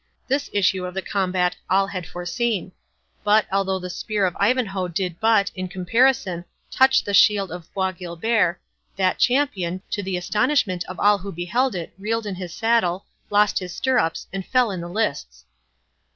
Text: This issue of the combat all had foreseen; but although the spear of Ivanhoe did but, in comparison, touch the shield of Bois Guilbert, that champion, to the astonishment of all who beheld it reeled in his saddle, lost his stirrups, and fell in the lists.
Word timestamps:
This 0.27 0.49
issue 0.51 0.83
of 0.83 0.95
the 0.95 1.03
combat 1.03 1.55
all 1.69 1.85
had 1.85 2.07
foreseen; 2.07 2.71
but 3.23 3.45
although 3.51 3.77
the 3.77 3.87
spear 3.91 4.25
of 4.25 4.35
Ivanhoe 4.39 4.87
did 4.87 5.19
but, 5.19 5.51
in 5.53 5.67
comparison, 5.67 6.43
touch 6.71 7.03
the 7.03 7.13
shield 7.13 7.51
of 7.51 7.71
Bois 7.75 7.91
Guilbert, 7.91 8.59
that 8.95 9.19
champion, 9.19 9.83
to 9.91 10.01
the 10.01 10.17
astonishment 10.17 10.83
of 10.85 10.99
all 10.99 11.19
who 11.19 11.31
beheld 11.31 11.75
it 11.75 11.93
reeled 11.99 12.25
in 12.25 12.33
his 12.33 12.51
saddle, 12.51 13.05
lost 13.29 13.59
his 13.59 13.75
stirrups, 13.75 14.25
and 14.33 14.43
fell 14.43 14.71
in 14.71 14.81
the 14.81 14.89
lists. 14.89 15.45